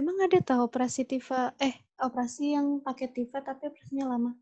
[0.00, 4.32] Emang ada tahu operasi TIFA, eh operasi yang pakai TIFA tapi operasinya lama?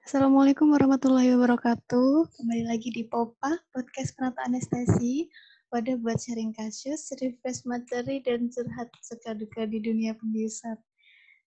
[0.00, 2.32] Assalamualaikum warahmatullahi wabarakatuh.
[2.32, 5.28] Kembali lagi di Popa, podcast penata anestesi.
[5.68, 10.80] Wadah buat sharing kasus, refresh materi, dan curhat suka duka di dunia pembiusan.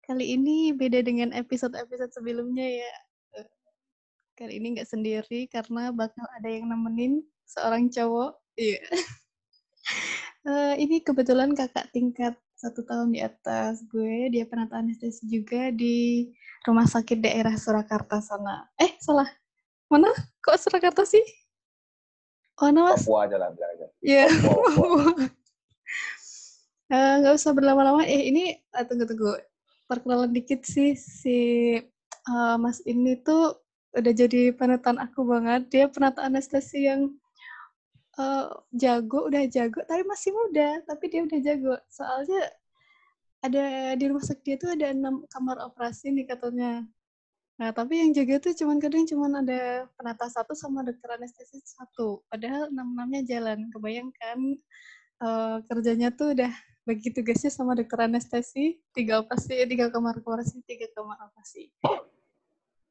[0.06, 2.92] Kali ini beda dengan episode-episode sebelumnya ya.
[3.42, 3.50] Eh,
[4.38, 8.41] Kali ini nggak sendiri karena bakal ada yang nemenin seorang cowok.
[8.56, 8.80] Iya.
[10.42, 14.30] Eh, ini kebetulan kakak tingkat satu tahun di atas gue.
[14.34, 16.30] Dia penata anestesi juga di
[16.66, 18.66] rumah sakit daerah Surakarta sana.
[18.78, 19.30] Eh, salah.
[19.86, 20.10] Mana?
[20.42, 21.22] Kok Surakarta sih?
[22.58, 23.02] Mana, Mas?
[23.02, 23.86] Papua aja lah bilang aja.
[24.02, 24.26] Iya.
[26.92, 28.04] Eh, nggak usah berlama-lama.
[28.04, 29.32] Eh, ini ah, tunggu tunggu.
[29.88, 31.40] Perkenalan dikit sih si
[32.28, 33.56] eh, Mas ini tuh
[33.96, 35.72] udah jadi panutan aku banget.
[35.72, 37.16] Dia penata anestesi yang
[38.18, 40.80] eh, jago, udah jago, tapi masih muda.
[40.88, 41.74] Tapi dia udah jago.
[41.88, 42.42] Soalnya
[43.42, 46.86] ada di rumah sakit dia tuh ada enam kamar operasi nih katanya.
[47.60, 52.22] Nah, tapi yang jaga tuh cuman kadang cuman ada penata satu sama dokter anestesi satu.
[52.30, 53.68] Padahal enam-enamnya jalan.
[53.70, 54.38] Kebayangkan
[55.22, 60.58] eh, kerjanya tuh udah bagi tugasnya sama dokter anestesi, tiga operasi, eh, tiga kamar operasi,
[60.66, 61.70] tiga kamar operasi.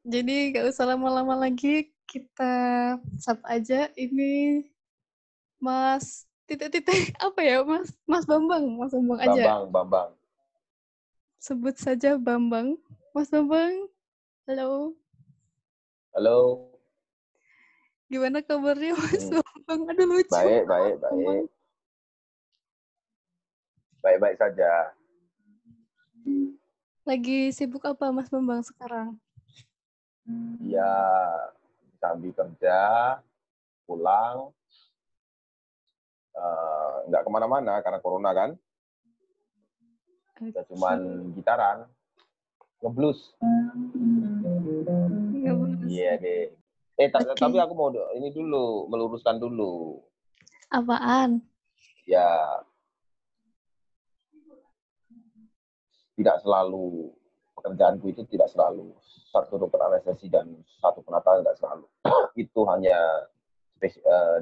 [0.02, 2.54] Jadi gak usah lama-lama lagi, kita
[3.20, 3.92] sapa aja.
[3.94, 4.64] Ini
[5.62, 9.46] Mas titik-titik apa ya, Mas Mas Bambang, Mas Bambang aja.
[9.46, 10.10] Bambang, Bambang.
[11.38, 12.82] Sebut saja Bambang.
[13.14, 13.88] Mas Bambang,
[14.50, 14.98] halo.
[16.18, 16.68] Halo.
[18.10, 19.38] Gimana kabarnya Mas Hmm.
[19.38, 19.82] Bambang?
[19.94, 20.34] Aduh lucu.
[20.34, 21.26] Baik, baik, Bambang.
[21.30, 21.48] baik.
[24.02, 24.72] Baik-baik saja.
[27.06, 29.14] Lagi sibuk apa Mas Bambang sekarang?
[30.62, 30.90] Ya,
[32.02, 32.82] sambil kerja,
[33.86, 34.54] pulang.
[36.32, 38.50] Eh, nggak ke mana-mana karena corona kan.
[40.42, 41.86] Ya cuman gitaran.
[42.82, 43.38] Ngeblus.
[45.86, 46.50] Iya deh.
[46.98, 47.38] Eh, Oke.
[47.38, 50.02] tapi aku mau ini dulu, meluruskan dulu.
[50.74, 51.46] Apaan?
[52.10, 52.62] Ya,
[56.22, 57.10] tidak selalu
[57.58, 58.94] pekerjaanku itu tidak selalu
[59.34, 61.86] satu dokter anestesi dan satu penata tidak selalu
[62.44, 62.98] itu hanya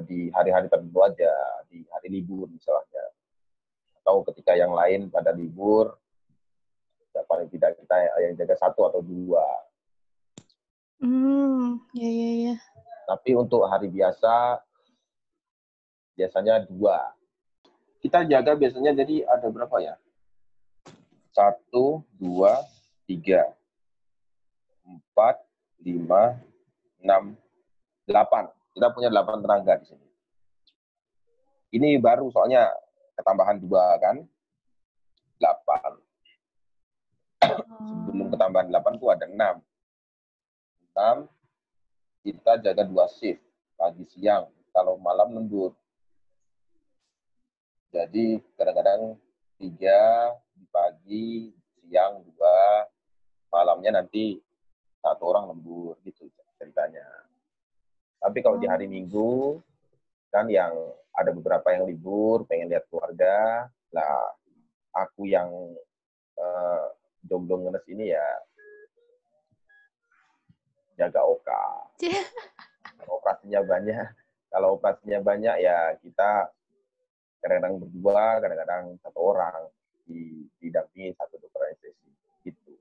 [0.04, 1.32] di hari-hari tertentu aja
[1.72, 3.04] di hari libur misalnya.
[4.02, 5.96] Atau ketika yang lain pada libur
[7.10, 9.46] ya paling tidak kita yang jaga satu atau dua.
[11.00, 12.54] Hmm, ya ya ya.
[13.08, 14.60] tapi untuk hari biasa
[16.14, 17.16] biasanya dua.
[18.04, 19.96] Kita jaga biasanya jadi ada berapa ya?
[21.32, 22.60] Satu dua
[23.08, 23.48] tiga.
[24.84, 25.40] Empat
[25.80, 26.36] lima
[27.00, 27.32] enam
[28.04, 30.08] delapan kita punya delapan tenaga di sini.
[31.70, 32.70] Ini baru soalnya
[33.18, 34.16] ketambahan dua kan?
[35.38, 35.92] Delapan.
[38.06, 39.56] Sebelum ketambahan delapan tuh ada enam.
[40.92, 41.16] Enam
[42.20, 43.40] kita jaga dua shift
[43.78, 44.50] pagi siang.
[44.70, 45.74] Kalau malam lembur.
[47.90, 49.18] Jadi kadang-kadang
[49.58, 51.50] tiga di pagi
[51.82, 52.86] siang dua
[53.50, 54.38] malamnya nanti
[55.02, 57.02] satu orang lembur gitu ceritanya
[58.20, 59.56] tapi kalau di hari minggu
[60.28, 60.76] kan yang
[61.16, 64.36] ada beberapa yang libur pengen lihat keluarga lah
[64.94, 65.50] aku yang
[66.38, 66.86] eh,
[67.26, 68.28] jomblo ngenes ini ya
[71.00, 71.64] jaga oka
[73.00, 74.06] kalau operasinya banyak
[74.52, 76.52] kalau operasinya banyak ya kita
[77.40, 79.60] kadang-kadang berdua kadang-kadang satu orang
[80.04, 82.08] di didampingi satu dokter anestesi
[82.44, 82.76] gitu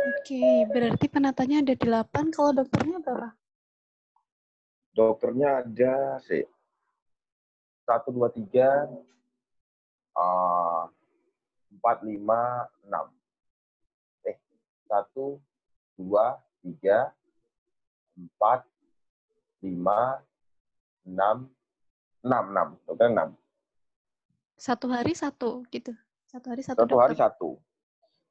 [0.00, 2.32] Oke, berarti penatanya ada delapan.
[2.32, 3.39] Kalau dokternya berapa?
[4.94, 6.44] Dokternya ada sih.
[7.86, 8.86] Satu dua tiga
[10.14, 10.82] eh,
[11.74, 13.10] empat lima enam.
[14.26, 14.38] Eh
[14.86, 15.38] satu
[15.98, 17.10] dua tiga
[18.14, 18.66] empat
[19.64, 20.22] lima
[21.06, 21.50] enam
[22.22, 22.68] enam enam.
[22.86, 23.30] Dokter enam.
[24.60, 25.96] Satu hari satu, gitu.
[26.28, 26.84] Satu hari satu.
[26.84, 27.50] satu hari satu.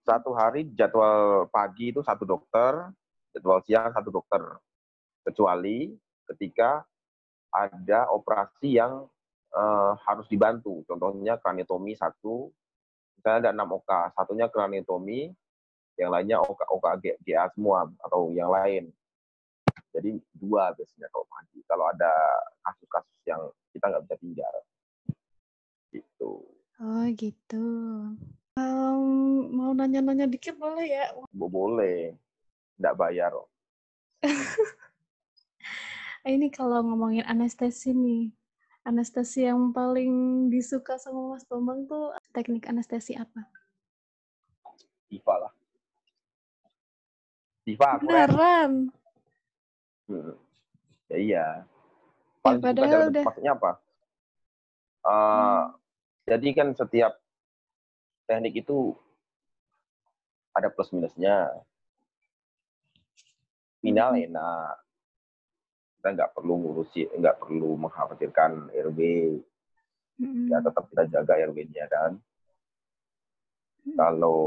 [0.05, 2.93] Satu hari jadwal pagi itu satu dokter
[3.33, 4.41] jadwal siang satu dokter.
[5.25, 5.97] Kecuali
[6.35, 6.85] ketika
[7.49, 9.09] ada operasi yang
[9.53, 10.85] eh, harus dibantu.
[10.85, 12.53] Contohnya kraniotomi satu
[13.19, 15.35] misalnya ada enam oka satunya kraniotomi
[15.99, 18.87] yang lainnya oka oka GA semua atau yang lain.
[19.91, 21.59] Jadi dua biasanya kalau pagi.
[21.67, 22.13] Kalau ada
[22.63, 23.41] kasus-kasus yang
[23.75, 24.55] kita nggak bisa tinggal.
[25.91, 26.31] Gitu.
[26.79, 27.65] Oh gitu.
[28.55, 29.01] Em,
[29.51, 31.11] mau nanya-nanya dikit boleh ya?
[31.35, 32.15] Bo- boleh.
[32.79, 33.33] Nggak bayar.
[36.29, 38.29] ini kalau ngomongin anestesi nih,
[38.85, 43.49] anestesi yang paling disuka sama Mas Bambang tuh teknik anestesi apa?
[45.09, 45.53] Diva lah.
[47.65, 48.29] Diva, keren.
[48.29, 48.71] Beneran?
[50.09, 50.33] Hmm.
[51.09, 51.45] Ya iya.
[51.45, 51.45] Ya,
[52.45, 53.71] Paling suka padahal dalam udah maksudnya apa?
[54.99, 55.65] Eh, hmm,
[56.29, 57.13] Jadi kan setiap
[58.29, 58.93] teknik itu
[60.53, 61.49] ada plus minusnya.
[63.79, 64.75] Final mm-mm, enak,
[65.99, 68.99] kita nggak perlu ngurusi, nggak perlu mengkhawatirkan RW.
[70.47, 72.15] Ya tetap kita jaga RW-nya kan.
[73.83, 73.95] mm-mm.
[73.99, 74.39] Kalau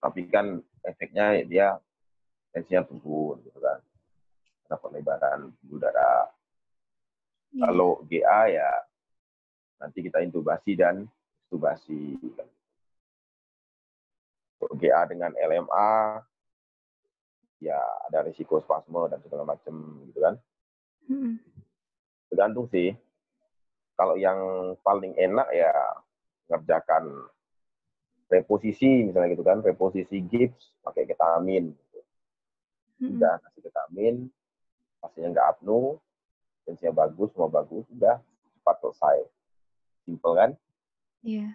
[0.00, 1.76] tapi kan efeknya dia
[2.56, 3.84] tensinya turun gitu kan.
[4.64, 6.32] Ada pelebaran udara.
[7.52, 7.60] Iya.
[7.68, 8.70] Kalau GA ya
[9.76, 11.04] nanti kita intubasi dan
[11.48, 12.16] intubasi.
[14.56, 16.24] GA dengan LMA
[17.60, 20.34] ya ada risiko spasme dan segala macam gitu kan.
[21.08, 21.40] Mm-mm.
[22.28, 22.92] Tergantung sih.
[23.96, 24.36] Kalau yang
[24.84, 25.72] paling enak ya
[26.52, 27.32] ngerjakan
[28.28, 31.72] reposisi misalnya gitu kan, reposisi gips pakai ketamin.
[33.00, 33.16] Mm-mm.
[33.16, 34.14] Udah kasih ketamin,
[35.00, 35.96] pastinya nggak apnu,
[36.68, 38.20] tensinya bagus, semua bagus, udah
[38.60, 39.16] cepat selesai.
[40.04, 40.50] Simple kan?
[41.24, 41.48] Iya.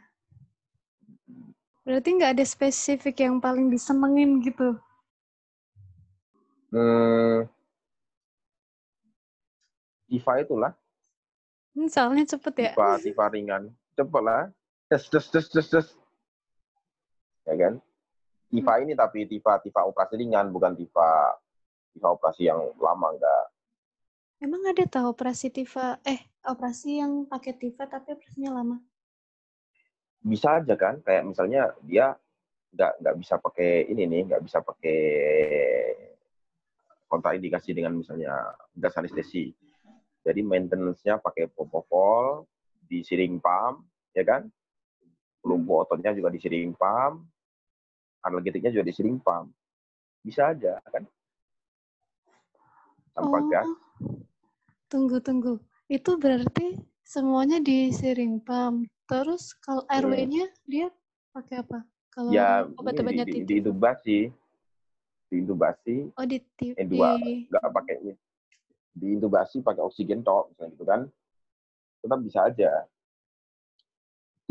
[1.81, 4.77] Berarti nggak ada spesifik yang paling disenengin gitu.
[6.71, 7.51] Hmm,
[10.07, 10.71] Tifa itulah,
[11.71, 12.71] Hmm, soalnya cepet ya.
[12.75, 13.71] Tifa, Tifa ringan.
[13.95, 14.51] Cepet lah.
[14.91, 15.87] Des, des, des, des, des.
[17.47, 17.73] Ya kan?
[18.51, 21.39] Tifa ini tapi Tifa, Tifa operasi ringan, bukan Tifa,
[21.95, 23.45] Tifa operasi yang lama enggak.
[24.43, 28.81] Emang ada tahu operasi TIFA, eh operasi yang pakai TIFA tapi operasinya lama?
[30.25, 32.17] Bisa aja kan, kayak misalnya dia
[32.73, 34.99] nggak nggak bisa pakai ini nih, nggak bisa pakai
[37.11, 39.51] kontraindikasi dengan misalnya gas anestesi.
[40.23, 42.47] Jadi maintenance-nya pakai propofol,
[42.87, 43.83] disiring pump,
[44.15, 44.47] ya kan?
[45.43, 47.27] Pelumpuh ototnya juga disiring pump,
[48.23, 49.51] analgetiknya juga disiring pump.
[50.23, 51.03] Bisa aja kan?
[53.11, 53.67] Tanpa gas.
[53.67, 53.75] Oh,
[54.87, 55.59] tunggu tunggu.
[55.91, 58.87] Itu berarti semuanya disiring pump.
[59.09, 60.07] Terus kalau Hmm.
[60.07, 60.87] RW-nya dia
[61.35, 61.83] pakai apa?
[62.11, 64.31] Kalau Ya, obat-obatnya di, di, diintubasi,
[65.31, 66.43] diintubasi, Oh di
[66.91, 68.13] dua di nggak pakai ini,
[68.91, 71.01] diintubasi pakai oksigen tok, misalnya gitu kan,
[72.03, 72.71] tetap bisa aja.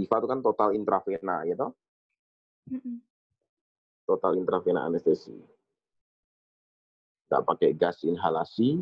[0.00, 1.76] IVA itu kan total intravena, gitu,
[2.72, 3.04] Mm-mm.
[4.08, 5.36] total intravena anestesi.
[7.28, 8.80] Nggak pakai gas inhalasi,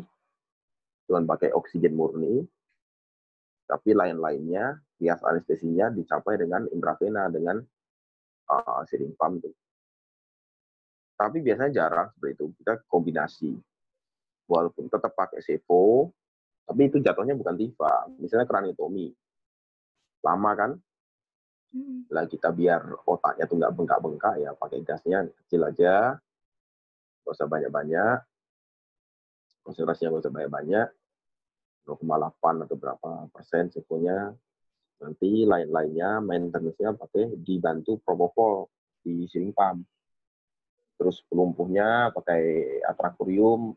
[1.03, 2.47] cuma pakai oksigen murni,
[3.67, 7.59] tapi lain-lainnya, bias anestesinya dicapai dengan intravena, dengan
[8.47, 9.51] uh, siring pump itu.
[11.19, 13.51] Tapi biasanya jarang seperti itu, kita kombinasi.
[14.47, 16.15] Walaupun tetap pakai sevo,
[16.63, 18.15] tapi itu jatuhnya bukan TIFA.
[18.23, 19.11] Misalnya kraniotomi.
[20.23, 20.71] Lama kan,
[21.75, 22.07] Mm-mm.
[22.07, 26.17] lah kita biar otaknya tuh nggak bengkak-bengkak ya pakai gasnya kecil aja,
[27.21, 28.17] nggak usah banyak-banyak,
[29.61, 30.87] konsentrasinya nggak usah banyak-banyak,
[31.85, 34.33] 0,8 atau berapa persen sevonya.
[34.99, 38.67] Nanti lain-lainnya maintenance-nya pakai dibantu propofol
[38.99, 39.87] di siring pump.
[40.99, 42.43] Terus pelumpuhnya pakai
[42.83, 43.71] atrakurium,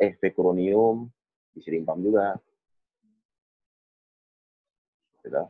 [0.00, 1.12] eh vecuronium
[1.52, 2.40] di siring pump juga.
[5.20, 5.44] Gitu.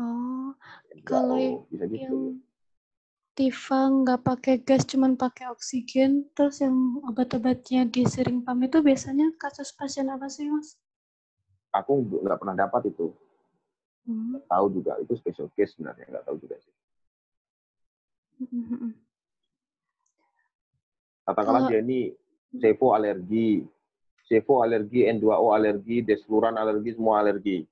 [0.00, 0.56] Oh,
[0.88, 2.00] Jadi kalau bisa gitu.
[2.00, 2.40] yang
[3.36, 9.70] TIFA nggak pakai gas, cuman pakai oksigen, terus yang obat-obatnya disiring pump itu biasanya kasus
[9.76, 10.80] pasien apa sih, Mas?
[11.76, 13.12] Aku nggak pernah dapat itu.
[14.08, 14.40] Hmm.
[14.48, 16.74] Tahu juga itu special case sebenarnya nggak tahu juga sih.
[18.40, 18.96] Mm-mm.
[21.30, 22.10] Katakanlah Kalau dia ini
[22.58, 23.62] sevo alergi,
[24.26, 27.62] sevo alergi, N2O alergi, desfluran alergi, semua alergi.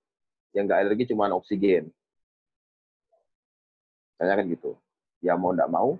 [0.54, 1.90] Yang nggak alergi cuma oksigen.
[4.14, 4.78] Saya kan gitu.
[5.18, 5.98] Ya mau nggak mau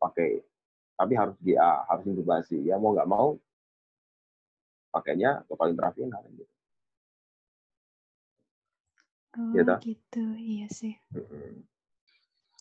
[0.00, 0.40] pakai,
[0.96, 2.64] tapi harus GA, harus intubasi.
[2.64, 3.36] Ya mau nggak mau
[4.88, 6.44] pakainya total intravena gitu.
[9.36, 9.78] oh, Iya dah.
[9.84, 10.96] gitu, iya sih.
[11.12, 11.68] Mm-mm.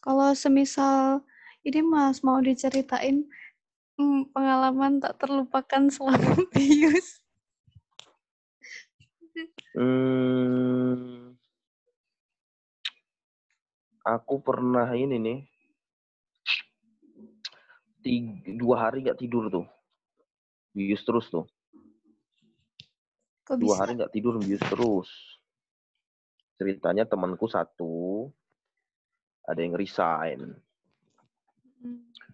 [0.04, 1.24] Kalau semisal
[1.64, 3.24] ini Mas mau diceritain
[3.98, 7.22] hmm, pengalaman tak terlupakan selama bius.
[9.74, 11.34] Hmm,
[14.06, 15.40] aku pernah ini nih,
[18.06, 19.66] tiga, dua hari nggak tidur tuh,
[20.78, 21.46] bius terus tuh.
[23.48, 23.82] Kok Dua bisa?
[23.82, 25.10] hari nggak tidur bius terus.
[26.58, 28.30] Ceritanya temanku satu,
[29.48, 30.54] ada yang resign.
[31.82, 32.33] Hmm.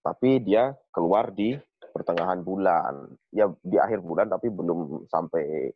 [0.00, 1.56] Tapi dia keluar di
[1.92, 3.10] pertengahan bulan.
[3.34, 5.74] Ya di akhir bulan tapi belum sampai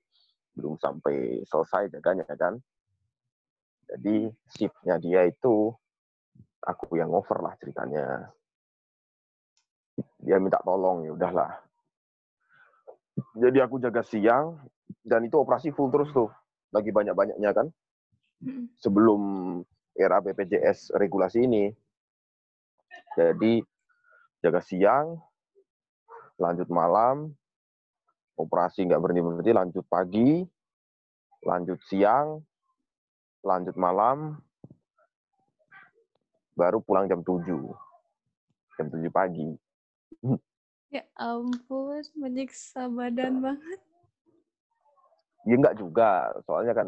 [0.54, 2.57] belum sampai selesai jaganya kan.
[3.90, 5.75] Jadi shiftnya dia itu
[6.64, 8.33] aku yang over lah ceritanya.
[10.25, 11.52] Dia minta tolong ya udahlah.
[13.37, 14.59] Jadi aku jaga siang
[15.04, 16.33] dan itu operasi full terus tuh.
[16.73, 17.69] Lagi banyak-banyaknya kan.
[18.81, 19.21] Sebelum
[19.95, 21.71] era BPJS regulasi ini.
[23.14, 23.62] Jadi
[24.44, 25.16] jaga siang,
[26.36, 27.32] lanjut malam,
[28.36, 30.44] operasi nggak berhenti-berhenti, lanjut pagi,
[31.40, 32.44] lanjut siang,
[33.40, 34.36] lanjut malam,
[36.52, 37.40] baru pulang jam 7.
[38.76, 39.48] Jam 7 pagi.
[40.94, 43.82] Ya ampun, menyiksa badan banget.
[45.42, 46.86] Ya enggak juga, soalnya kan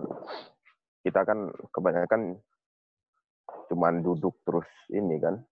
[1.03, 2.39] kita kan kebanyakan
[3.67, 5.43] cuman duduk terus ini kan,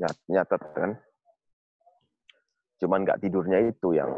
[0.00, 0.90] nyatet kan.
[2.82, 4.10] Cuman nggak tidurnya itu yang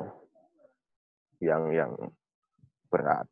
[1.41, 1.93] yang yang
[2.89, 3.29] berat.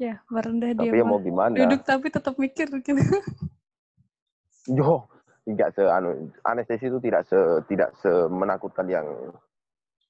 [0.00, 0.90] Ya, merendah dia.
[0.90, 1.54] Tapi ya mau gimana?
[1.54, 2.98] Duduk tapi tetap mikir gitu.
[4.78, 5.06] Yo,
[5.46, 7.38] tidak se anu anestesi itu tidak se
[7.70, 9.06] tidak semenakutkan yang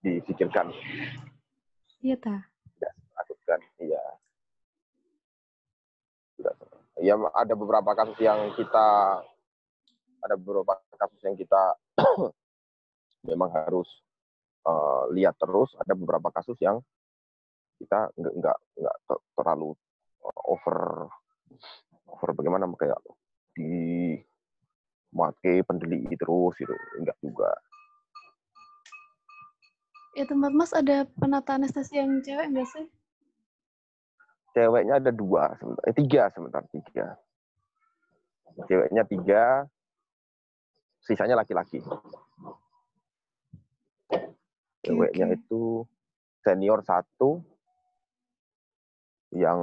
[0.00, 0.72] dipikirkan.
[2.00, 2.36] Iya ta.
[2.76, 4.02] Tidak menakutkan, iya.
[6.40, 6.54] Tidak.
[7.02, 8.88] Ya ada beberapa kasus yang kita
[10.22, 11.62] ada beberapa kasus yang kita
[13.28, 13.88] memang harus
[14.66, 15.74] uh, lihat terus.
[15.78, 16.78] Ada beberapa kasus yang
[17.82, 18.96] kita nggak nggak nggak
[19.34, 19.74] terlalu
[20.22, 21.10] eh, over
[22.06, 22.98] over bagaimana kayak
[23.58, 24.14] di
[25.12, 27.50] make pendeli terus itu enggak juga.
[30.12, 32.86] Ya tempat mas ada penata anestesi yang cewek enggak sih?
[34.52, 37.16] Ceweknya ada dua sebentar eh tiga sebentar tiga.
[38.68, 39.64] Ceweknya tiga
[41.02, 41.82] sisanya laki-laki
[44.82, 45.38] ceweknya okay.
[45.38, 45.86] itu
[46.42, 47.42] senior satu
[49.32, 49.58] yang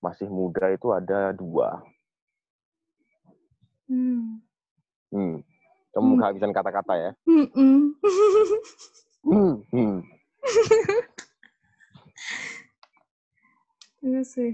[0.00, 1.82] masih muda itu ada dua
[3.86, 4.42] Hmm.
[5.14, 5.38] Hmm.
[5.94, 6.20] Kamu hmm.
[6.20, 7.10] kehabisan kata-kata ya?
[7.24, 7.46] Hmm.
[7.54, 7.82] hmm.
[9.22, 9.54] hmm.
[9.72, 9.96] hmm.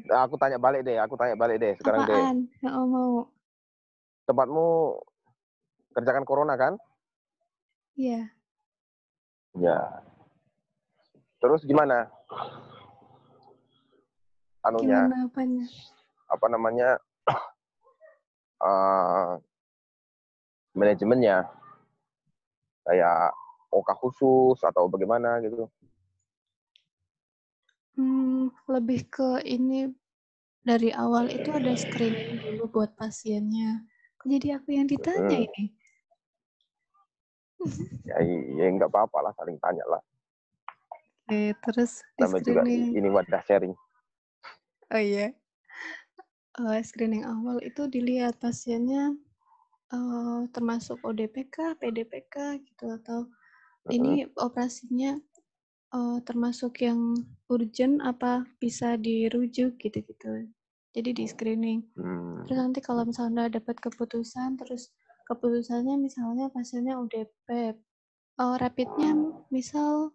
[0.09, 2.49] Nah, aku tanya balik deh, aku tanya balik deh sekarang Apaan?
[2.57, 2.65] deh.
[2.65, 2.89] Apaan?
[2.89, 3.29] mau.
[4.25, 4.97] Tempatmu
[5.93, 6.75] kerjakan corona kan?
[7.97, 8.33] Iya.
[9.57, 9.79] Ya.
[11.43, 12.09] Terus gimana?
[14.65, 15.05] Anunya?
[15.05, 15.65] Gimana apanya?
[16.31, 16.89] Apa namanya?
[18.63, 19.37] uh,
[20.79, 21.45] manajemennya
[22.89, 23.37] kayak
[23.73, 25.69] OKA khusus atau bagaimana gitu?
[27.93, 29.93] Hmm, lebih ke ini
[30.65, 33.85] dari awal itu ada screening dulu buat pasiennya.
[34.23, 35.47] Jadi aku yang ditanya hmm.
[35.51, 35.65] ini.
[38.09, 40.03] Ya, ya nggak apa-apa lah, saling tanya lah.
[41.27, 43.75] Oke, terus Nama juga ini wadah sharing.
[44.93, 45.33] Oh iya
[46.61, 49.17] uh, screening awal itu dilihat pasiennya
[49.95, 53.93] uh, termasuk ODPK, PDPK gitu atau uh-huh.
[53.95, 55.17] ini operasinya
[55.95, 57.17] uh, termasuk yang
[57.49, 60.51] urgent apa bisa dirujuk gitu-gitu.
[60.93, 61.81] Jadi di screening.
[61.97, 62.45] Hmm.
[62.45, 64.93] Terus nanti kalau misalnya dapat keputusan, terus
[65.33, 67.77] keputusannya misalnya pasiennya ODP,
[68.37, 69.17] uh, rapidnya
[69.49, 70.13] misal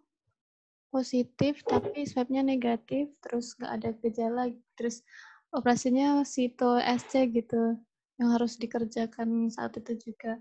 [0.94, 4.44] positif tapi swabnya negatif, terus nggak ada gejala,
[4.78, 5.02] terus
[5.50, 7.76] operasinya Sito SC gitu
[8.18, 10.38] yang harus dikerjakan saat itu juga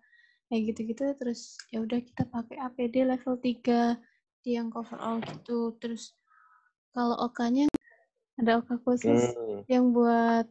[0.47, 3.99] kayak gitu-gitu terus ya udah kita pakai APD level 3
[4.41, 6.15] di yang cover all gitu terus
[6.95, 7.67] kalau OK-nya
[8.39, 9.67] ada OK khusus hmm.
[9.67, 10.47] yang buat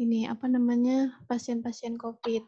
[0.00, 2.42] ini apa namanya pasien-pasien COVID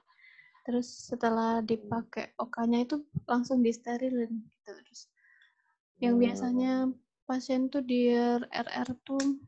[0.71, 5.11] terus setelah dipakai OK-nya itu langsung disterilin gitu terus
[5.99, 6.87] yang biasanya
[7.27, 8.15] pasien tuh di
[8.47, 9.43] RR tuh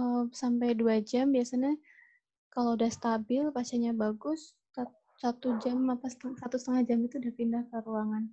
[0.00, 1.76] uh, sampai dua jam biasanya
[2.48, 4.56] kalau udah stabil pasiennya bagus
[5.22, 8.26] satu jam apa satu setengah jam itu udah pindah ke ruangan.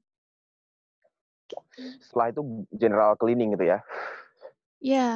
[2.02, 2.42] Setelah itu
[2.74, 3.78] general cleaning gitu ya?
[4.82, 5.10] Iya.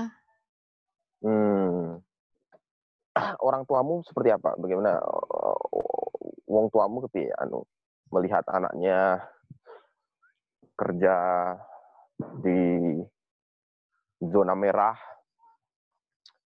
[1.25, 1.97] Hmm.
[3.41, 4.53] Orang tuamu seperti apa?
[4.53, 5.01] Bagaimana
[6.53, 7.65] wong tuamu kepi anu
[8.13, 9.25] melihat anaknya
[10.77, 11.15] kerja
[12.45, 12.61] di
[14.21, 14.95] zona merah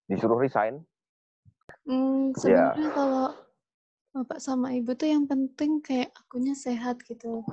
[0.08, 0.80] disuruh resign?
[1.84, 2.40] Hmm, iya.
[2.40, 2.96] sebenarnya yeah.
[2.96, 3.28] kalau
[4.16, 7.44] bapak sama ibu tuh yang penting kayak akunya sehat gitu.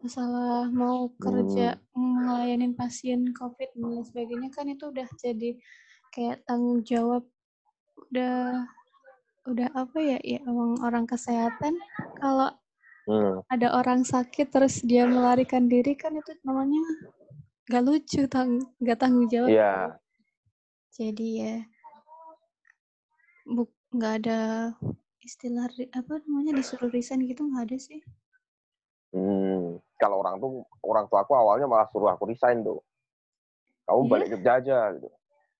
[0.00, 2.30] Masalah mau kerja hmm.
[2.30, 5.58] melayani pasien COVID dan lain sebagainya kan itu udah jadi
[6.14, 7.26] kayak tanggung jawab
[8.10, 8.62] udah
[9.44, 11.76] udah apa ya ya orang, orang kesehatan
[12.18, 12.50] kalau
[13.04, 13.44] Hmm.
[13.52, 16.80] ada orang sakit terus dia melarikan diri kan itu namanya
[17.68, 20.00] nggak lucu tang nggak tanggung jawab Iya.
[20.88, 21.54] jadi ya
[23.44, 24.72] buk nggak ada
[25.20, 28.00] istilah apa namanya disuruh resign gitu nggak ada sih
[29.14, 29.78] Hmm.
[29.94, 32.82] Kalau orang tuh orang tua aku awalnya malah suruh aku resign tuh.
[33.86, 34.10] Kamu Iya?
[34.10, 35.08] balik kerja aja gitu.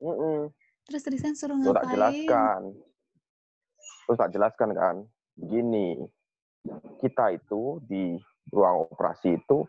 [0.03, 0.51] Mm-mm.
[0.85, 2.61] terus resign suruh ngapain jelaskan.
[4.05, 4.97] Terus tak jelaskan kan.
[5.35, 5.99] Begini,
[7.03, 8.17] kita itu di
[8.53, 9.67] ruang operasi itu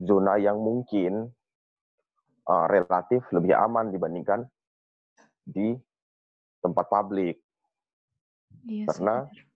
[0.00, 1.30] zona yang mungkin
[2.48, 4.48] uh, relatif lebih aman dibandingkan
[5.44, 5.76] di
[6.60, 7.36] tempat publik.
[8.66, 9.46] iya sih, karena- benar.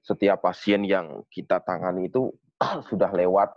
[0.00, 2.32] Setiap pasien yang kita tangani itu
[2.88, 3.52] sudah lewat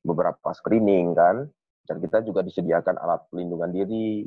[0.00, 1.44] beberapa screening kan,
[1.84, 4.24] dan kita juga disediakan alat pelindungan diri,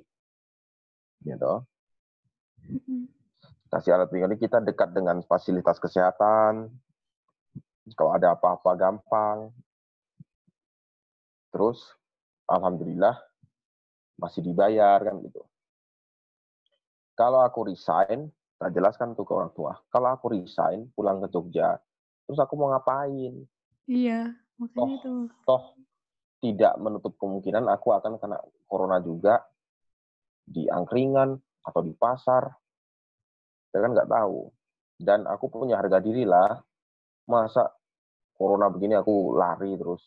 [1.26, 1.66] gitu.
[3.68, 6.72] Kasih alat pelindungan diri, kita dekat dengan fasilitas kesehatan.
[7.96, 9.52] Kalau ada apa-apa gampang.
[11.52, 11.80] Terus,
[12.48, 13.16] alhamdulillah
[14.20, 15.42] masih dibayar kan gitu.
[17.18, 19.74] Kalau aku resign, tak jelaskan tuh ke orang tua.
[19.90, 21.80] Kalau aku resign, pulang ke Jogja,
[22.28, 23.48] terus aku mau ngapain?
[23.88, 25.00] iya makanya Oh.
[25.00, 25.14] itu
[25.48, 25.64] Toh
[26.44, 28.38] tidak menutup kemungkinan aku akan kena
[28.70, 29.42] corona juga
[30.46, 31.34] di angkringan
[31.66, 32.54] atau di pasar.
[33.78, 34.50] Saya kan nggak tahu.
[34.98, 36.58] Dan aku punya harga diri lah.
[37.30, 37.70] Masa
[38.34, 40.02] corona begini aku lari terus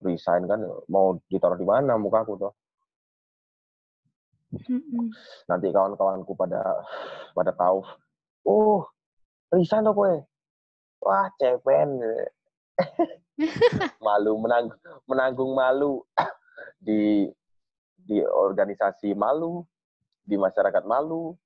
[0.00, 2.52] resign kan mau ditaruh di mana muka aku tuh.
[5.44, 6.80] Nanti kawan-kawanku pada
[7.36, 7.84] pada tahu.
[8.48, 8.88] Oh,
[9.52, 10.14] resign tuh kowe.
[11.04, 12.00] Wah, cepen.
[14.08, 16.00] malu menanggung menanggung malu
[16.80, 17.28] di
[18.00, 19.60] di organisasi malu,
[20.24, 21.36] di masyarakat malu,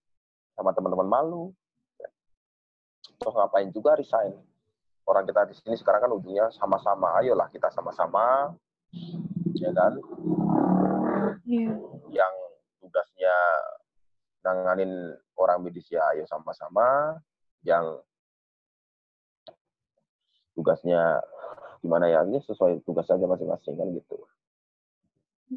[0.54, 1.44] sama teman-teman malu.
[3.20, 4.32] Toh ngapain juga resign?
[5.04, 7.18] Orang kita di sini sekarang kan ujungnya sama-sama.
[7.18, 8.54] Ayolah kita sama-sama,
[9.58, 9.98] ya kan?
[11.44, 11.74] iya
[12.08, 12.34] Yang
[12.78, 13.36] tugasnya
[14.46, 14.92] nanganin
[15.36, 17.18] orang medis ya ayo sama-sama.
[17.66, 18.06] Yang
[20.56, 21.20] tugasnya
[21.80, 24.16] gimana ya ini sesuai tugas saja masing-masing kan gitu.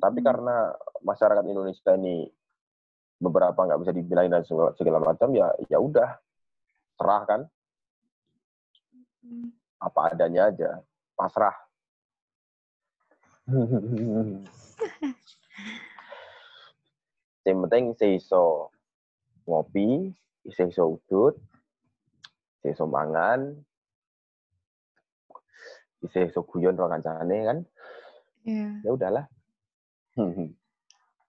[0.02, 0.74] Tapi karena
[1.06, 2.26] masyarakat Indonesia ini
[3.24, 6.20] beberapa nggak bisa dibilangin dan segala, segala macam ya ya udah
[7.00, 7.42] serah kan
[9.80, 10.84] apa adanya aja
[11.16, 11.56] pasrah.
[17.44, 18.72] Yang penting saya iso
[19.44, 20.16] ngopi,
[20.56, 21.36] saya iso udut,
[22.64, 23.52] saya iso mangan,
[26.08, 27.58] saya iso guyon karo kancane kan,
[28.48, 29.28] iya ya udahlah.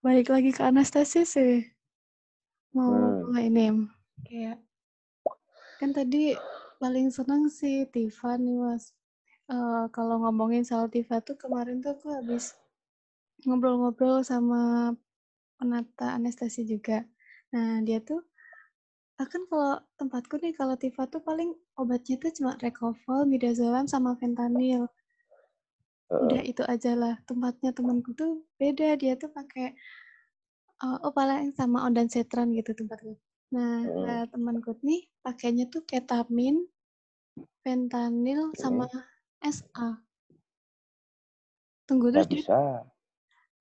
[0.04, 1.64] balik lagi ke anestesi sih
[2.74, 3.38] mau Hmm.
[3.38, 3.66] ini
[4.26, 4.58] kayak
[5.78, 6.34] kan tadi
[6.82, 8.92] paling seneng sih Tifa nih mas.
[9.48, 12.56] Eh, kalau ngomongin soal Tifa tuh kemarin tuh aku habis
[13.44, 14.92] ngobrol-ngobrol sama
[15.60, 17.04] penata anestesi juga.
[17.54, 18.24] Nah dia tuh
[19.20, 24.90] akan kalau tempatku nih kalau Tifa tuh paling obatnya tuh cuma Recover, Midazolam sama fentanyl.
[26.10, 29.76] Udah itu aja lah tempatnya temanku tuh beda dia tuh pakai
[30.84, 33.16] uh, oh paling sama ondansetron gitu tempatku
[33.54, 34.02] nah Hmm.
[34.04, 36.66] nah, temanku nih pakainya tuh ketamin
[37.64, 38.84] fentanyl sama
[39.40, 40.04] SA
[41.88, 42.60] tunggu terus dia bisa.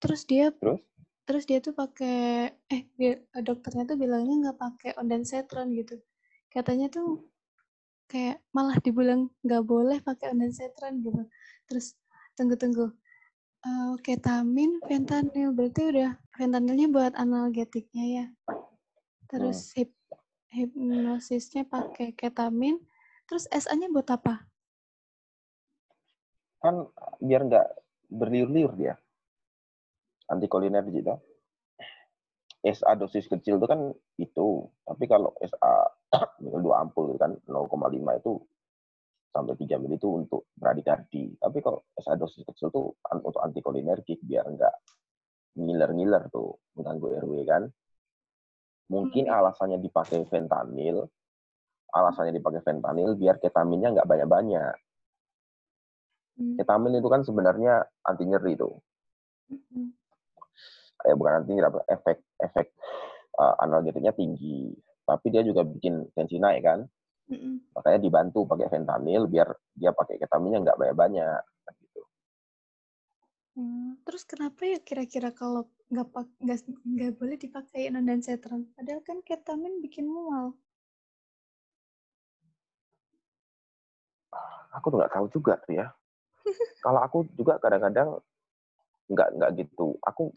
[0.02, 0.82] terus dia Terus?
[1.24, 5.96] terus dia tuh pakai eh dia, dokternya tuh bilangnya nggak pakai ondansetron gitu
[6.52, 7.24] katanya tuh
[8.12, 11.24] kayak malah dibilang nggak boleh pakai ondansetron gitu
[11.70, 11.96] terus
[12.36, 12.88] tunggu tunggu
[13.64, 18.26] Eh, ketamin fentanyl berarti udah fentanylnya buat analgetiknya ya.
[19.30, 19.94] Terus hip
[20.54, 22.78] hipnosisnya pakai ketamin.
[23.26, 24.46] Terus SA-nya buat apa?
[26.62, 26.86] Kan
[27.24, 27.68] biar nggak
[28.14, 28.94] berliur-liur dia.
[30.30, 31.18] Antikoliner gitu.
[32.64, 33.92] SA dosis kecil itu kan
[34.22, 34.48] itu.
[34.86, 35.72] Tapi kalau SA
[36.66, 38.34] dua ampul itu kan 0,5 itu
[39.34, 42.70] sampai 3 mili itu untuk bradikardi tapi kalau SA dosis kecil
[43.10, 44.70] an- untuk antikolinergik biar nggak
[45.58, 47.64] ngiler-ngiler tuh mengganggu RW kan.
[48.90, 49.38] Mungkin Hmm.
[49.40, 51.08] alasannya dipakai fentanyl
[51.94, 54.76] alasannya dipakai fentanyl biar ketaminnya nggak banyak-banyak.
[56.34, 58.74] Hmm, ketamin itu kan sebenarnya anti nyeri tuh.
[59.54, 59.94] Hmm,
[61.06, 62.74] eh bukan nanti apa efek efek
[63.38, 64.74] uh, analgetiknya tinggi.
[65.06, 66.82] Tapi dia juga bikin tensi naik kan.
[67.24, 67.64] Hmm.
[67.72, 69.48] makanya dibantu pakai fentanyl biar
[69.80, 71.40] dia pakai ketaminnya nggak banyak banyak
[71.72, 71.83] gitu
[73.54, 76.10] Hmm, terus kenapa ya kira-kira kalau nggak
[76.42, 80.58] nggak nggak boleh dipakai ondansetron padahal kan ketamin bikin mual
[84.74, 85.88] aku tuh nggak tahu juga tuh ya.
[86.86, 88.20] Kalau aku juga kadang-kadang
[89.08, 89.96] nggak nggak gitu.
[90.04, 90.34] Aku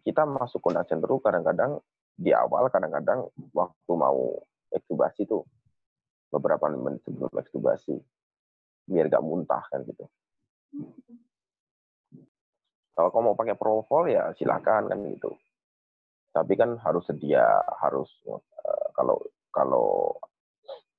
[0.00, 1.78] kita masuk kontak center kadang-kadang
[2.16, 4.40] di awal kadang-kadang waktu mau
[4.72, 5.44] ekstubasi tuh
[6.32, 8.00] beberapa menit sebelum ekstubasi
[8.88, 10.08] biar gak muntah kan gitu.
[12.94, 15.32] Kalau kamu mau pakai propofol ya silakan kan gitu.
[16.30, 17.42] Tapi kan harus sedia
[17.82, 19.16] harus uh, kalau
[19.50, 20.14] kalau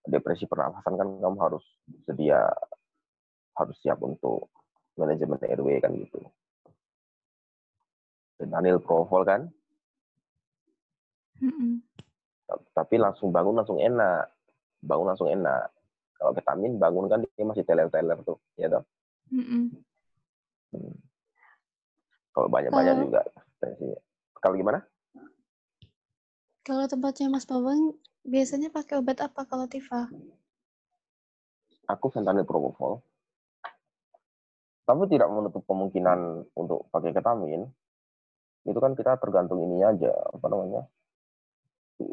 [0.07, 1.63] depresi pernafasan kan kamu harus
[2.07, 2.49] sedia
[3.55, 4.49] harus siap untuk
[4.97, 6.19] manajemen RW kan gitu.
[8.41, 9.41] Daniel Propofol kan
[11.41, 11.81] Mm-mm.
[12.75, 14.29] Tapi langsung bangun langsung enak.
[14.81, 15.73] Bangun langsung enak.
[16.21, 18.85] Kalau vitamin bangun kan dia masih teler-teler tuh, ya toh.
[20.69, 20.93] Hmm.
[22.31, 23.21] Kalau banyak-banyak juga
[23.59, 23.99] tensinya.
[24.39, 24.79] Kalau gimana?
[26.61, 30.07] Kalau tempatnya Mas Bambang biasanya pakai obat apa kalau Tifa?
[31.89, 33.03] Aku fentanyl propofol.
[34.87, 37.67] Tapi tidak menutup kemungkinan untuk pakai ketamin.
[38.63, 40.85] Itu kan kita tergantung ini aja, apa namanya?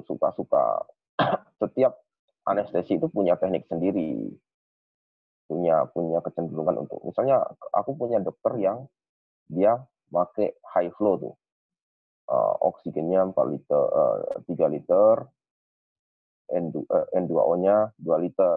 [0.04, 0.84] suka-suka
[1.60, 1.96] setiap
[2.44, 4.32] anestesi itu punya teknik sendiri
[5.48, 7.40] punya punya kecenderungan untuk misalnya
[7.72, 8.84] aku punya dokter yang
[9.48, 11.34] dia pakai high flow tuh
[12.28, 15.14] uh, oksigennya 4 liter uh, 3 liter
[16.48, 18.56] N2, uh, N2O-nya 2 liter.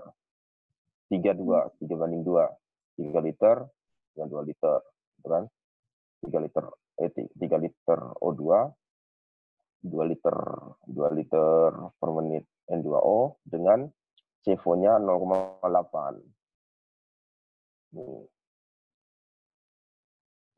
[1.12, 3.68] 3 2 3 banding 2 3 liter
[4.16, 4.80] dengan 2 liter
[5.20, 5.44] gitu kan?
[6.24, 6.66] 3 liter
[7.04, 8.44] eh 3 liter O2
[9.84, 10.38] 2 liter
[10.88, 13.92] 2 liter per menit N2O dengan
[14.42, 15.52] CFO-nya 0,8.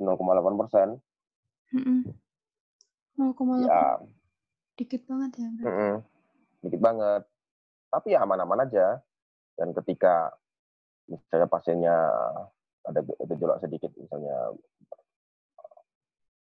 [0.03, 0.87] 0,8 persen.
[1.73, 2.01] Mm
[3.13, 3.69] 0,8.
[3.69, 4.01] Ya.
[4.73, 5.49] Dikit banget ya.
[5.49, 5.93] Mm -mm.
[6.65, 7.21] Dikit banget.
[7.93, 8.97] Tapi ya aman-aman aja.
[9.53, 10.33] Dan ketika
[11.05, 11.95] misalnya pasiennya
[12.89, 14.57] ada gejolak sedikit, misalnya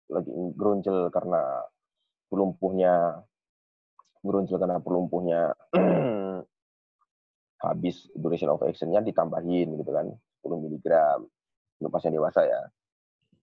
[0.08, 1.68] lagi gerunjel karena
[2.32, 3.24] pelumpuhnya
[4.24, 5.52] beruncul karena pelumpuhnya
[7.64, 10.08] habis duration of actionnya ditambahin gitu kan
[10.44, 10.86] 10 mg
[11.80, 12.60] untuk pasien dewasa ya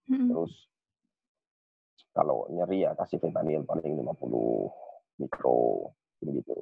[0.09, 0.53] hmm terus
[2.11, 6.55] kalau nyeri ya kasih fentanyl paling 50 mikro begitu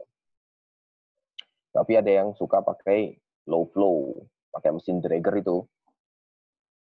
[1.70, 3.16] tapi ada yang suka pakai
[3.48, 4.14] low flow
[4.52, 5.58] pakai mesin dragger itu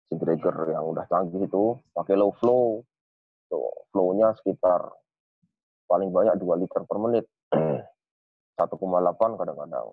[0.07, 2.85] mesin dragger yang udah canggih itu pakai low flow
[3.49, 4.91] tuh flow-nya sekitar
[5.87, 7.25] paling banyak 2 liter per menit.
[8.59, 9.89] 1,8 kadang-kadang.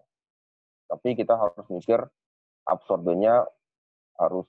[0.89, 2.01] Tapi kita harus mikir
[2.65, 3.45] absorbennya
[4.21, 4.45] harus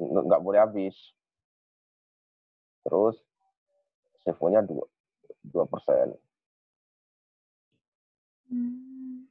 [0.00, 0.96] nggak boleh habis.
[2.80, 3.16] Terus
[4.24, 4.80] sevonya 2
[5.44, 6.12] dua persen.
[8.50, 9.24] Hmm.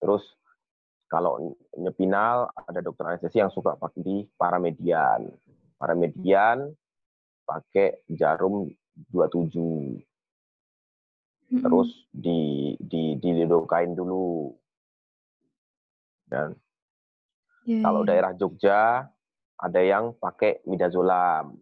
[0.00, 0.24] Terus
[1.06, 5.30] kalau nyepinal ada dokter anestesi yang suka pakai di paramedian.
[5.78, 6.72] Paramedian
[7.44, 8.72] pakai jarum
[9.12, 10.00] 27.
[11.52, 11.60] Hmm.
[11.60, 14.50] Terus di di dilidokain dulu.
[16.24, 16.56] Dan
[17.64, 17.82] yeah.
[17.84, 18.08] kalau iya.
[18.12, 19.08] daerah Jogja
[19.58, 21.56] ada yang pakai midazolam.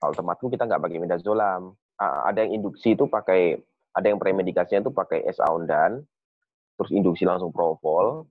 [0.00, 1.72] Kalau tempatku kita nggak pakai midazolam.
[2.00, 3.56] Ada yang induksi itu pakai
[3.94, 6.02] ada yang premedikasinya itu pakai esaundan,
[6.76, 8.26] terus induksi langsung propol.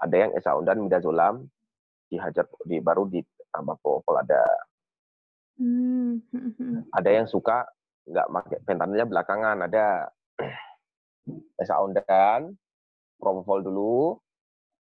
[0.00, 1.46] Ada yang esaundan midazolam
[2.10, 4.42] dihajar di baru ditambah propol ada
[5.56, 6.90] hmm.
[6.92, 7.64] Ada yang suka
[8.04, 10.10] nggak pakai fentanilnya belakangan, ada
[11.62, 12.52] Esa ondan,
[13.16, 14.20] propofol dulu,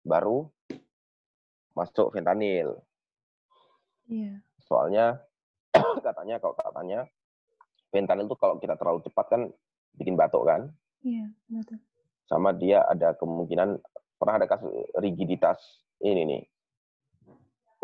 [0.03, 0.51] baru
[1.77, 2.81] masuk fentanil.
[4.09, 4.41] Iya.
[4.65, 5.21] Soalnya
[6.07, 7.05] katanya kalau katanya
[7.93, 9.43] fentanil itu kalau kita terlalu cepat kan
[10.01, 10.73] bikin batuk kan?
[11.05, 11.79] Iya, betul.
[12.27, 13.79] Sama dia ada kemungkinan
[14.17, 15.61] pernah ada kasus rigiditas
[16.01, 16.43] ini nih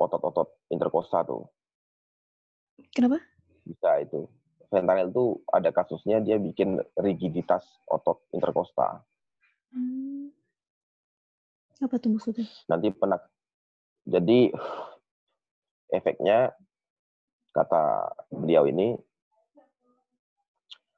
[0.00, 1.46] otot-otot interkosta tuh
[2.92, 3.20] Kenapa?
[3.64, 4.28] Bisa itu.
[4.68, 9.04] Fentanyl itu ada kasusnya dia bikin rigiditas otot interkosta.
[9.72, 10.32] Hmm.
[11.80, 12.48] Apa tuh maksudnya?
[12.68, 13.31] Nanti penak.
[14.02, 14.50] Jadi
[15.92, 16.50] efeknya
[17.52, 18.96] kata beliau ini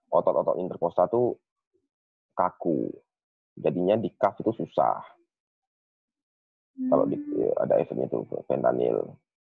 [0.09, 1.35] otot-otot interkosta tuh
[2.39, 2.89] kaku.
[3.55, 5.03] Jadinya di kaf itu susah.
[6.75, 6.91] Hmm.
[6.91, 7.55] Kalau di, hmm.
[7.59, 9.03] ada efeknya itu fentanyl.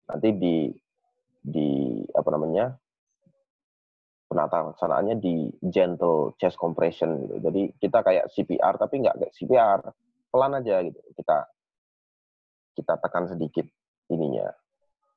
[0.09, 0.57] Nanti di
[1.47, 2.75] di apa namanya
[4.27, 7.35] penataksanaannya di gentle chest compression gitu.
[7.41, 9.81] Jadi kita kayak CPR tapi nggak kayak CPR,
[10.35, 11.01] pelan aja gitu.
[11.15, 11.47] Kita
[12.77, 13.65] kita tekan sedikit
[14.13, 14.53] ininya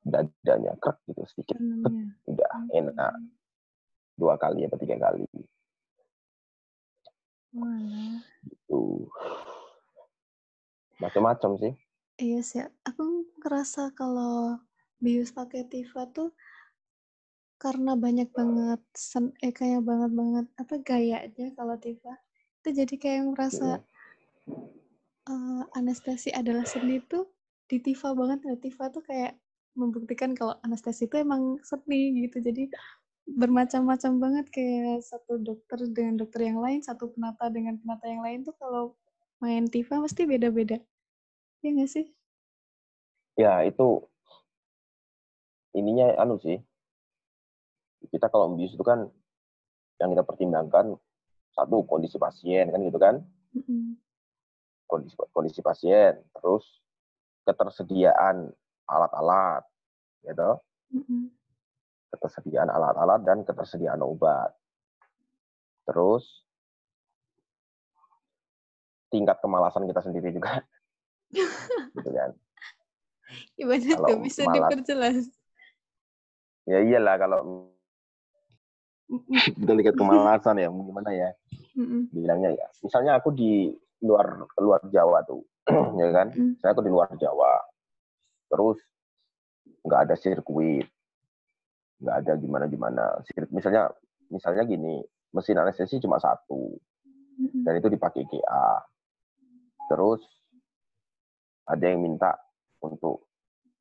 [0.00, 3.12] dadanya krek gitu sedikit, hmm, udah enak
[4.16, 5.28] dua kali atau tiga kali.
[7.56, 8.20] Wah.
[8.46, 9.08] Gitu.
[11.00, 11.72] Macam-macam sih.
[12.20, 12.64] Iya sih.
[12.84, 14.60] Aku ngerasa kalau
[15.00, 16.36] bius pakai Tifa tuh
[17.60, 22.16] karena banyak banget sen eh kayak banget banget apa gayanya kalau Tifa
[22.60, 23.84] itu jadi kayak merasa
[25.28, 27.28] uh, anestesi adalah seni tuh
[27.70, 28.54] di Tifa banget ya.
[28.58, 29.38] Tifa tuh kayak
[29.78, 32.42] membuktikan kalau anestesi itu emang seni gitu.
[32.42, 32.66] Jadi
[33.30, 34.46] bermacam-macam banget.
[34.50, 38.98] Kayak satu dokter dengan dokter yang lain satu penata dengan penata yang lain tuh kalau
[39.38, 40.82] main Tifa pasti beda-beda.
[41.62, 42.06] Ya nggak sih?
[43.38, 44.02] Ya itu
[45.78, 46.58] ininya anu sih.
[48.10, 49.06] Kita kalau membius itu kan
[50.02, 50.98] yang kita pertimbangkan
[51.54, 53.22] satu kondisi pasien kan gitu kan.
[54.90, 56.66] Kondisi kondisi pasien terus
[57.44, 58.50] ketersediaan
[58.90, 59.64] alat-alat
[60.26, 60.50] gitu.
[62.10, 64.50] Ketersediaan alat-alat dan ketersediaan obat.
[65.86, 66.24] Terus
[69.10, 70.62] tingkat kemalasan kita sendiri juga.
[71.94, 72.30] Gitu kan.
[73.54, 74.18] Gimana kalau tuh?
[74.26, 75.26] Bisa malas, diperjelas?
[76.66, 77.40] Ya iyalah kalau
[79.58, 81.30] kita lihat kemalasan ya gimana ya?
[82.10, 82.66] Bilangnya ya.
[82.82, 83.70] Misalnya aku di
[84.02, 85.44] luar luar Jawa tuh
[86.00, 86.28] ya kan?
[86.32, 86.54] Mm.
[86.60, 87.54] saya aku di luar Jawa
[88.50, 88.78] terus
[89.86, 90.86] nggak ada sirkuit
[92.00, 93.04] nggak ada gimana gimana
[93.52, 93.92] misalnya
[94.32, 96.74] misalnya gini mesin anestesi cuma satu
[97.64, 98.82] dan itu dipakai GA
[99.88, 100.20] terus
[101.70, 102.34] ada yang minta
[102.82, 103.30] untuk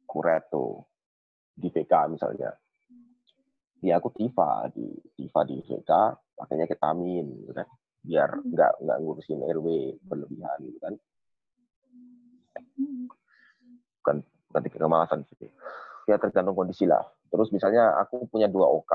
[0.06, 0.90] kureto
[1.54, 2.54] di VK misalnya.
[3.80, 4.86] Di aku Tifa di
[5.18, 5.92] Tifa di VK
[6.38, 7.68] pakainya ketamin gitu kan?
[8.06, 8.54] Biar hmm.
[8.54, 9.68] nggak nggak ngurusin RW
[10.06, 10.96] berlebihan gitu kan
[14.02, 15.50] bukan bukan kemalasan sih
[16.10, 18.94] ya tergantung kondisi lah terus misalnya aku punya dua OK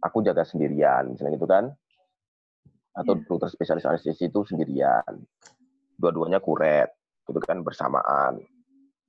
[0.00, 1.74] aku jaga sendirian misalnya gitu kan
[2.96, 3.26] atau yeah.
[3.28, 5.20] dokter spesialis anestesi itu sendirian
[6.00, 6.90] dua-duanya kuret
[7.28, 8.40] gitu kan bersamaan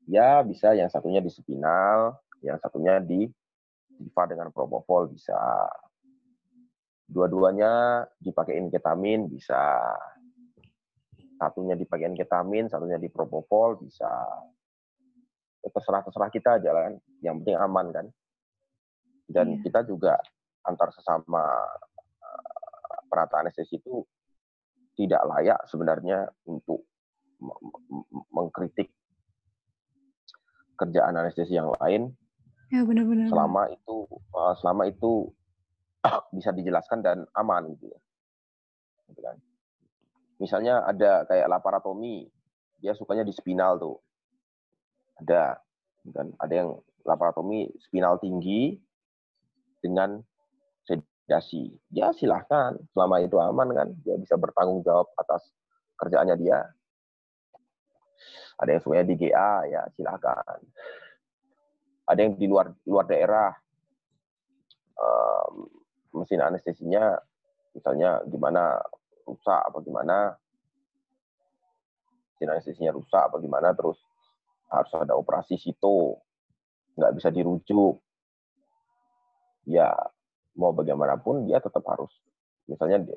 [0.05, 3.29] ya bisa yang satunya di spinal yang satunya di
[4.01, 5.37] Diva dengan propofol bisa.
[7.05, 9.93] Dua-duanya dipakein ketamin bisa.
[11.41, 14.05] Satunya dipakein ketamin, satunya di propofol bisa.
[15.61, 16.93] Terserah-terserah kita aja kan.
[17.25, 18.05] Yang penting aman kan.
[19.25, 19.61] Dan yeah.
[19.65, 20.21] kita juga
[20.61, 21.41] antar sesama
[22.21, 24.05] eh, perata anestesi itu
[24.93, 26.85] tidak layak sebenarnya untuk
[28.29, 28.93] mengkritik
[30.77, 32.13] kerjaan anestesi yang lain
[32.71, 33.27] Ya benar-benar.
[33.27, 35.27] Selama itu uh, selama itu
[36.35, 37.99] bisa dijelaskan dan aman gitu ya.
[39.11, 39.35] Gitu kan.
[40.41, 42.25] Misalnya ada kayak laparotomi,
[42.81, 43.97] dia sukanya di spinal tuh.
[45.21, 45.61] Ada
[46.01, 46.69] dan ada yang
[47.05, 48.73] laparotomi spinal tinggi
[49.77, 50.17] dengan
[50.81, 51.77] sedasi.
[51.93, 55.53] Ya silahkan, selama itu aman kan, dia bisa bertanggung jawab atas
[56.01, 56.65] kerjaannya dia.
[58.57, 60.57] Ada yang sukanya di GA, ya silahkan
[62.11, 63.55] ada yang di luar luar daerah
[64.99, 65.71] um,
[66.19, 67.15] mesin anestesinya
[67.71, 68.83] misalnya gimana
[69.31, 70.35] rusak apa gimana?
[72.35, 73.71] Mesin anestesinya rusak apa gimana?
[73.71, 73.95] Terus
[74.67, 76.19] harus ada operasi situ.
[76.99, 77.95] Nggak bisa dirujuk.
[79.69, 79.95] Ya
[80.59, 82.11] mau bagaimanapun dia tetap harus
[82.67, 83.07] misalnya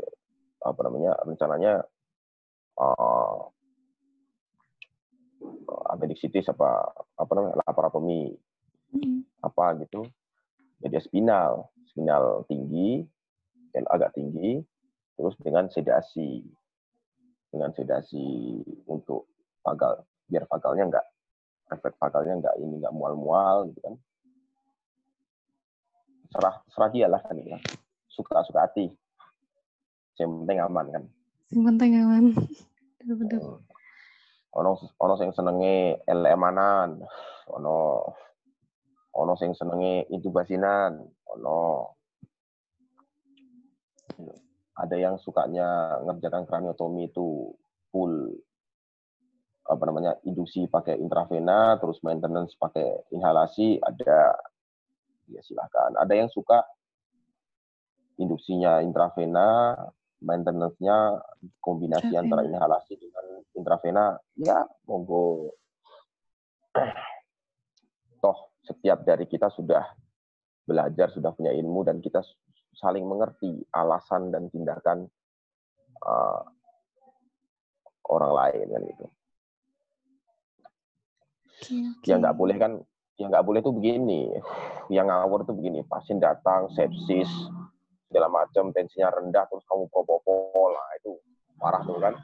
[0.63, 1.83] apa namanya rencananya
[2.79, 3.51] uh,
[5.91, 8.31] appendicitis apa apa namanya laparotomi.
[9.43, 10.07] Apa gitu.
[10.79, 13.03] Jadi spinal spinal tinggi
[13.75, 14.63] agak tinggi
[15.15, 16.43] terus dengan sedasi
[17.55, 18.59] dengan sedasi
[18.91, 19.31] untuk
[19.63, 21.07] vagal biar vagalnya enggak
[21.71, 23.95] efek vagalnya enggak ini enggak mual-mual gitu kan.
[26.35, 27.59] Serah serah dia lah kan ya.
[28.11, 28.91] Suka suka hati.
[30.19, 31.05] Yang penting aman kan.
[31.55, 32.25] Yang penting aman.
[33.05, 33.63] Betul
[34.55, 37.03] ono ono yang senenge LM-anan
[37.51, 37.77] ono
[39.15, 40.99] ono sing senenge intubasinan.
[41.35, 41.59] Ono
[44.75, 47.55] ada yang sukanya ngerjakan kraniotomi itu
[47.95, 48.35] full
[49.65, 54.37] apa namanya induksi pakai intravena terus maintenance pakai inhalasi ada
[55.31, 56.61] ya silahkan ada yang suka
[58.21, 59.73] induksinya intravena
[60.21, 61.23] maintenance-nya
[61.65, 62.23] kombinasi intravena.
[62.29, 63.25] antara inhalasi dengan
[63.57, 64.05] intravena
[64.37, 65.55] ya monggo
[68.21, 69.85] toh setiap dari kita sudah
[70.65, 72.25] belajar, sudah punya ilmu, dan kita
[72.77, 75.07] saling mengerti alasan dan tindakan
[76.03, 76.43] uh,
[78.11, 79.07] orang lain kan itu.
[81.55, 82.07] Okay, okay.
[82.11, 82.73] Yang nggak boleh kan,
[83.17, 84.29] yang nggak boleh tuh begini,
[84.91, 87.31] yang ngawur tuh begini, pasien datang sepsis,
[88.11, 91.13] segala macam tensinya rendah terus kamu propofol lah itu
[91.59, 92.15] parah tuh kan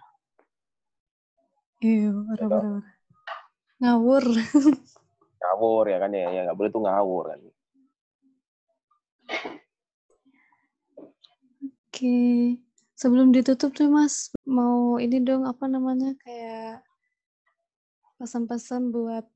[1.81, 2.85] Iya, parah, parah.
[3.81, 4.25] Ngawur.
[5.41, 7.41] ngawur ya kan ya ya nggak boleh tuh ngawur kan
[12.01, 12.57] Oke.
[12.97, 16.81] Sebelum ditutup nih Mas, mau ini dong apa namanya kayak
[18.17, 19.29] pesan-pesan buat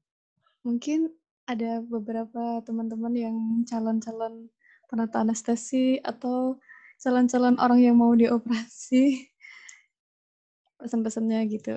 [0.65, 1.13] mungkin
[1.45, 3.37] ada beberapa teman-teman yang
[3.69, 4.49] calon-calon
[4.89, 6.57] penata anestesi atau
[7.05, 9.29] calon-calon orang yang mau dioperasi.
[10.81, 11.77] Pesan-pesannya gitu.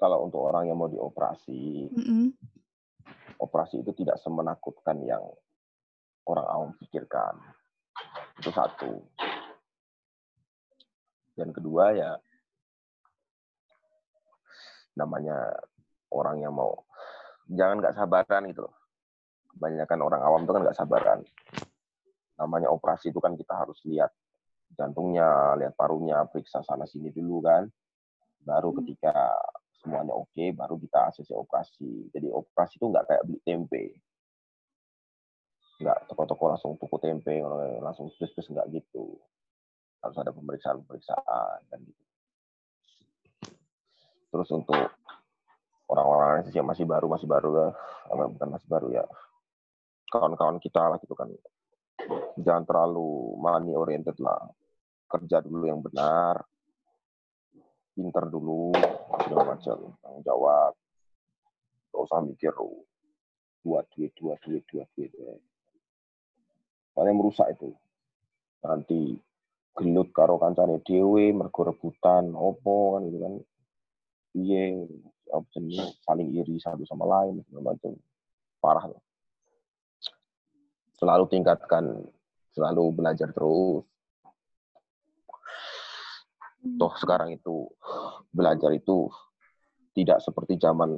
[0.00, 2.32] kalau untuk orang yang mau dioperasi Mm-mm.
[3.36, 5.20] operasi itu tidak semenakutkan yang
[6.24, 7.36] orang awam pikirkan
[8.40, 9.04] itu satu.
[11.36, 12.10] Dan kedua ya
[14.96, 15.54] namanya
[16.12, 16.84] orang yang mau
[17.46, 18.74] jangan nggak sabaran gitu loh.
[19.54, 21.20] Kebanyakan orang awam itu kan nggak sabaran.
[22.40, 24.10] Namanya operasi itu kan kita harus lihat
[24.72, 27.68] jantungnya lihat parunya periksa sana sini dulu kan.
[28.40, 28.80] Baru Hmm.
[28.82, 29.12] ketika
[29.80, 32.08] semuanya oke baru kita ACC operasi.
[32.12, 33.84] Jadi operasi itu nggak kayak beli tempe
[35.80, 37.40] nggak toko-toko langsung tuku tempe
[37.80, 39.16] langsung plus-plus nggak gitu.
[40.04, 42.04] Harus ada pemeriksaan-pemeriksaan dan gitu.
[44.30, 44.78] Terus untuk
[45.90, 47.68] orang-orang yang masih baru masih baru ya.
[48.14, 49.04] Bukan masih baru ya.
[50.12, 51.28] Kawan-kawan kita lah gitu kan.
[52.38, 54.38] Jangan terlalu money oriented lah.
[55.10, 56.46] Kerja dulu yang benar.
[57.90, 58.70] Pinter dulu
[59.26, 59.98] segala macam.
[59.98, 60.72] Tanggung jawab.
[61.90, 62.86] Gak usah mikir oh,
[63.66, 65.10] dua duit dua duit dua duit.
[65.10, 65.49] ya.
[66.92, 67.70] Soalnya merusak itu.
[68.64, 69.16] Nanti
[69.76, 73.34] gelut karo kancane dhewe mergo rebutan opo kan gitu kan.
[74.30, 74.86] Piye
[75.30, 75.46] apa
[76.06, 77.94] saling iri satu sama lain segala macam
[78.58, 79.02] parah loh.
[80.98, 81.84] Selalu tingkatkan
[82.52, 83.86] selalu belajar terus.
[86.60, 87.72] Toh sekarang itu
[88.28, 89.08] belajar itu
[89.96, 90.92] tidak seperti zaman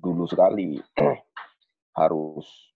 [0.00, 0.80] dulu sekali.
[2.00, 2.75] Harus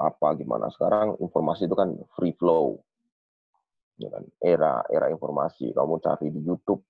[0.00, 0.72] apa gimana.
[0.72, 2.80] Sekarang informasi itu kan free flow.
[4.00, 4.24] Ya kan?
[4.40, 5.76] Era era informasi.
[5.76, 6.80] Kamu cari di YouTube.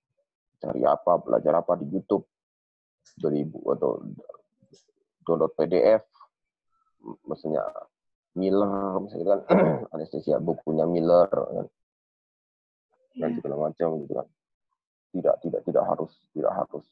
[0.62, 2.22] Cari apa belajar apa di YouTube.
[3.18, 3.98] Dari atau
[5.26, 6.06] download PDF
[7.26, 7.66] maksudnya
[8.38, 9.40] Miller misalnya kan.
[9.98, 11.66] Anestesia bukunya Miller kan?
[13.18, 14.28] Dan segala macam gitu kan.
[15.10, 16.86] Tidak tidak tidak harus tidak harus.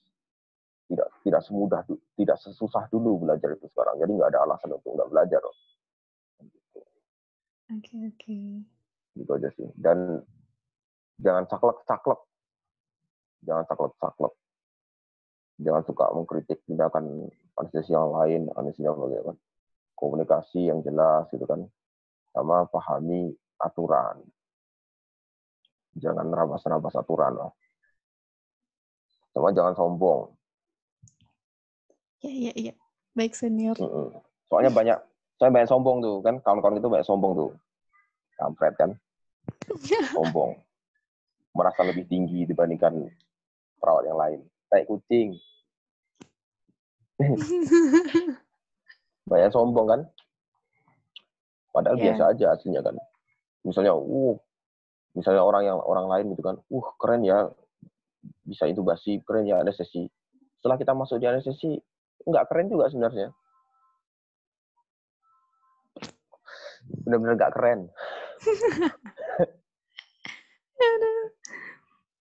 [0.89, 1.81] Tidak tidak semudah
[2.19, 4.03] tidak sesusah dulu belajar itu sekarang.
[4.03, 5.39] Jadi nggak ada alasan untuk nggak belajar.
[5.39, 5.78] Gitu.
[7.69, 8.39] Oke, oke.
[9.13, 9.69] gitu aja sih.
[9.77, 10.25] Dan
[11.21, 12.23] jangan saklek
[13.45, 14.35] jangan saklek
[15.59, 17.27] jangan suka mengkritik tindakan
[17.59, 19.37] anestesi yang lain anestesi yang lain kan.
[19.99, 21.67] Komunikasi yang jelas gitu kan.
[22.33, 24.23] Sama pahami aturan.
[25.99, 27.51] Jangan nerabas-nerabas aturan lah.
[29.35, 30.31] Sama jangan sombong.
[32.23, 32.75] Ya, ya, ya.
[33.19, 33.75] Baik senior.
[34.47, 34.99] Soalnya banyak
[35.39, 36.35] soalnya banyak sombong tuh kan?
[36.43, 37.51] Kawan-kawan itu banyak sombong tuh.
[38.35, 38.91] Kampret kan?
[40.15, 40.59] Sombong.
[41.55, 43.07] Merasa lebih tinggi dibandingkan
[43.79, 44.41] perawat yang lain.
[44.69, 45.39] Kayak kucing.
[49.31, 50.01] Banyak sombong kan?
[51.75, 52.15] Padahal Iya.
[52.15, 52.95] biasa aja aslinya kan?
[53.67, 54.37] Misalnya uh
[55.17, 56.57] misalnya orang yang orang lain gitu kan?
[56.71, 57.51] Uh keren ya.
[58.47, 60.07] Bisa intubasi keren ya anestesi.
[60.59, 61.79] Setelah kita masuk di anestesi
[62.27, 63.31] nggak keren juga sebenarnya
[67.05, 67.81] benar-benar nggak keren.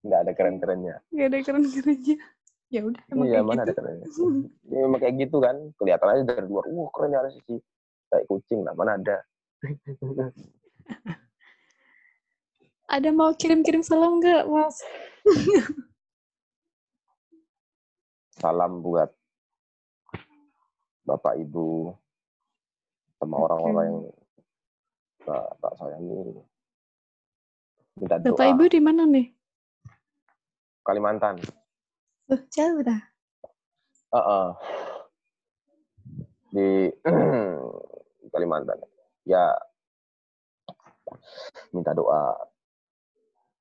[0.07, 0.95] Nggak ada keren-kerennya.
[1.11, 2.17] Gak ada keren-kerennya.
[2.67, 3.63] Ya udah, emang iya kayak mana gitu.
[3.63, 4.07] ada kerennya
[4.67, 6.67] ya, memang kayak gitu kan kelihatan aja dari luar.
[6.67, 7.55] Uh keren ya anestesi
[8.11, 9.17] kayak kucing lah mana ada.
[12.87, 14.79] Ada mau kirim-kirim salam nggak, Mas?
[18.39, 19.11] salam buat
[21.03, 21.91] bapak ibu
[23.17, 23.99] sama orang-orang yang
[25.27, 26.39] tak, tak sayangi
[27.99, 29.27] minta doa Bapak Ibu di mana nih?
[30.87, 31.35] Kalimantan
[32.27, 33.01] Loh, jauh dah.
[34.15, 34.47] Heeh.
[36.47, 36.67] di
[38.33, 38.79] Kalimantan
[39.27, 39.51] ya
[41.75, 42.31] minta doa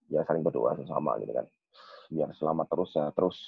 [0.06, 1.46] ya saling berdoa sesama gitu kan
[2.06, 3.38] biar selamat terus ya terus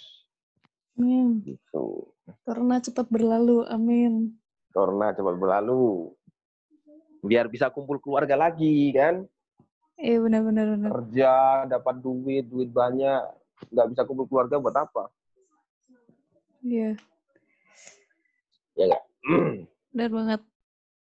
[0.99, 1.39] Amin.
[1.47, 2.11] gitu
[2.43, 3.63] Corona cepat berlalu.
[3.71, 4.35] Amin.
[4.75, 6.11] corona cepat berlalu
[7.29, 9.29] biar bisa kumpul keluarga lagi kan
[9.99, 10.89] Eh, benar-benar benar.
[10.95, 11.33] kerja
[11.67, 13.21] dapat duit duit banyak
[13.69, 15.11] nggak bisa kumpul keluarga buat apa
[16.59, 16.99] Iya,
[18.75, 19.05] ya nggak
[19.95, 20.41] benar banget.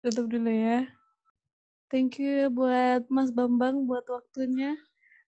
[0.02, 0.90] Tutup dulu ya.
[1.90, 4.74] Thank you buat Mas Bambang buat waktunya.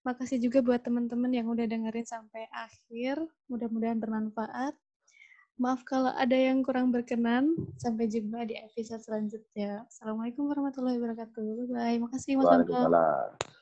[0.01, 3.21] Makasih juga buat teman-teman yang udah dengerin sampai akhir.
[3.45, 4.73] Mudah-mudahan bermanfaat.
[5.57, 7.57] Maaf kalau ada yang kurang berkenan.
[7.81, 9.89] Sampai jumpa di episode selanjutnya.
[9.89, 11.65] Assalamualaikum warahmatullahi wabarakatuh.
[11.65, 11.97] Bye-bye.
[12.05, 12.45] Makasih Mas.
[12.45, 13.56] Waalaikumsalam.